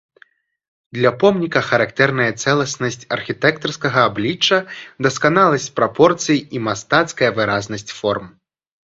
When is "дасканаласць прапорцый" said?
5.07-6.37